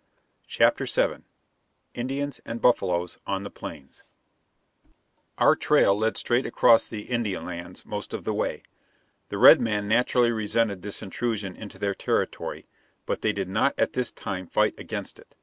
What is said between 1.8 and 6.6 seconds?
INDIANS AND BUFFALOES ON THE PLAINS OUR trail led straight